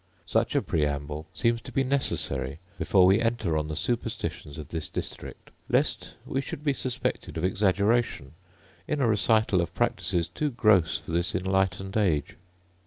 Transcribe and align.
Such 0.25 0.55
a 0.55 0.63
preamble 0.63 1.27
seems 1.31 1.61
to 1.61 1.71
be 1.71 1.83
necessary 1.83 2.57
before 2.79 3.05
we 3.05 3.21
enter 3.21 3.55
on 3.55 3.67
the 3.67 3.75
superstitions 3.75 4.57
of 4.57 4.69
this 4.69 4.89
district, 4.89 5.51
lest 5.69 6.15
we 6.25 6.41
should 6.41 6.63
be 6.63 6.73
suspected 6.73 7.37
of 7.37 7.43
exaggeration 7.45 8.31
in 8.87 8.99
a 8.99 9.05
recital 9.07 9.61
of 9.61 9.75
practices 9.75 10.27
too 10.27 10.49
gross 10.49 10.97
for 10.97 11.11
this 11.11 11.35
enlightened 11.35 11.95
age. 11.97 12.35